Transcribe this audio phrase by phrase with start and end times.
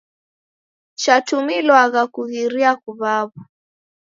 [1.01, 3.41] Chatumilwagha kughiria kuw'aw'a.